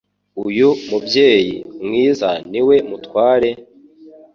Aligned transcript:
Uyu 0.45 0.69
mubyeyi 0.89 1.55
mwiza 1.85 2.29
niwe 2.51 2.75
mutware? 2.89 3.49